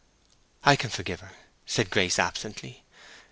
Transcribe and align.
"I 0.63 0.75
can 0.75 0.89
forgive 0.89 1.19
her," 1.19 1.33
said 1.67 1.91
Grace, 1.91 2.17
absently. 2.17 2.83